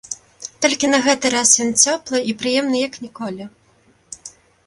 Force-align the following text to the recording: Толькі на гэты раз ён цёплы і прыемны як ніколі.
Толькі 0.65 0.87
на 0.93 0.99
гэты 1.07 1.31
раз 1.33 1.49
ён 1.65 1.69
цёплы 1.83 2.17
і 2.31 2.35
прыемны 2.41 2.77
як 2.87 2.93
ніколі. 3.05 3.43